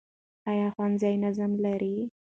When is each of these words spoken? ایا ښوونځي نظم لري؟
ایا 0.49 0.67
ښوونځي 0.75 1.13
نظم 1.23 1.51
لري؟ 1.65 1.95